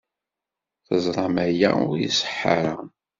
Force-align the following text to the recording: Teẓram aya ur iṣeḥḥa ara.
Teẓram 0.87 1.35
aya 1.45 1.69
ur 1.89 1.95
iṣeḥḥa 2.07 2.49
ara. 2.57 2.75